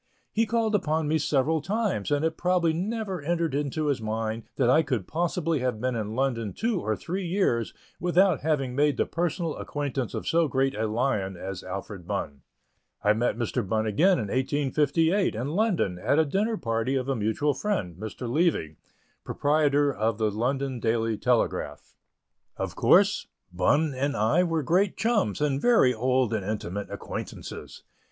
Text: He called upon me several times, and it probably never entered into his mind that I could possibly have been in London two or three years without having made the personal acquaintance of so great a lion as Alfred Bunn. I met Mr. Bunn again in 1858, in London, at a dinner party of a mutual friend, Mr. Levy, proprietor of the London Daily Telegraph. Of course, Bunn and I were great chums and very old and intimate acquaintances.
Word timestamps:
He 0.31 0.47
called 0.47 0.73
upon 0.73 1.07
me 1.07 1.19
several 1.19 1.61
times, 1.61 2.09
and 2.09 2.25
it 2.25 2.35
probably 2.35 2.73
never 2.73 3.21
entered 3.21 3.53
into 3.53 3.85
his 3.85 4.01
mind 4.01 4.45
that 4.55 4.67
I 4.67 4.81
could 4.81 5.05
possibly 5.05 5.59
have 5.59 5.79
been 5.79 5.95
in 5.95 6.15
London 6.15 6.53
two 6.53 6.81
or 6.81 6.95
three 6.95 7.23
years 7.23 7.71
without 7.99 8.39
having 8.41 8.73
made 8.75 8.97
the 8.97 9.05
personal 9.05 9.55
acquaintance 9.57 10.15
of 10.15 10.27
so 10.27 10.47
great 10.47 10.73
a 10.73 10.87
lion 10.87 11.37
as 11.37 11.63
Alfred 11.63 12.07
Bunn. 12.07 12.41
I 13.03 13.13
met 13.13 13.37
Mr. 13.37 13.61
Bunn 13.67 13.85
again 13.85 14.13
in 14.17 14.29
1858, 14.29 15.35
in 15.35 15.49
London, 15.49 15.99
at 15.99 16.17
a 16.17 16.25
dinner 16.25 16.57
party 16.57 16.95
of 16.95 17.07
a 17.07 17.15
mutual 17.15 17.53
friend, 17.53 17.95
Mr. 17.95 18.27
Levy, 18.27 18.77
proprietor 19.23 19.93
of 19.93 20.17
the 20.17 20.31
London 20.31 20.79
Daily 20.79 21.15
Telegraph. 21.15 21.95
Of 22.57 22.75
course, 22.75 23.27
Bunn 23.53 23.93
and 23.93 24.17
I 24.17 24.41
were 24.45 24.63
great 24.63 24.97
chums 24.97 25.39
and 25.41 25.61
very 25.61 25.93
old 25.93 26.33
and 26.33 26.43
intimate 26.43 26.89
acquaintances. 26.89 27.83